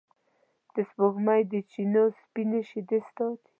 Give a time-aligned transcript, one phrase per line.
[0.73, 3.47] د سپوږمۍ د چېنو سپینې شیدې ستا دي